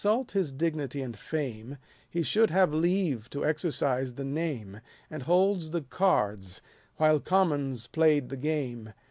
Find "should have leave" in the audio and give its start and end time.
2.23-3.29